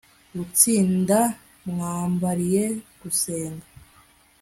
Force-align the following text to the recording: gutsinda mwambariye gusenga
gutsinda 0.37 1.19
mwambariye 1.69 2.65
gusenga 3.01 3.65